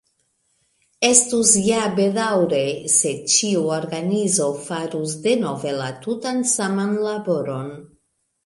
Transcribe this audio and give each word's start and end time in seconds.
Estus 1.09 1.49
ja 1.65 1.81
bedaŭre, 1.99 2.61
se 2.95 3.11
ĉiu 3.33 3.61
organizo 3.75 4.49
farus 4.71 5.15
denove 5.29 5.77
la 5.83 5.91
tutan 6.07 6.45
saman 6.57 6.99
laboron. 7.11 7.71